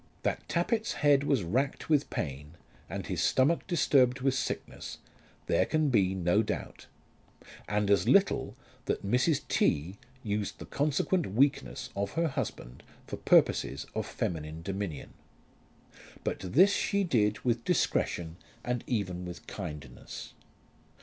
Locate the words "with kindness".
19.23-20.33